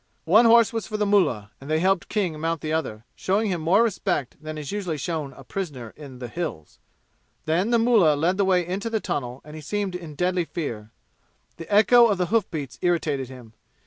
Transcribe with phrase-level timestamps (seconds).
[0.25, 3.61] One horse was for the mullah, and they helped King mount the other, showing him
[3.61, 6.79] more respect than is usually shown a prisoner in the "Hills."
[7.45, 10.89] Then the mullah led the way into the tunnel, and he seemed in deadly fear.
[11.57, 13.53] The echo of the hoof beats irritated him.